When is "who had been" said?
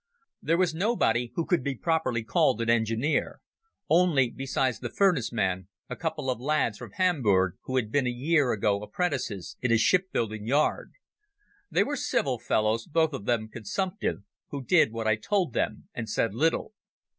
7.65-8.07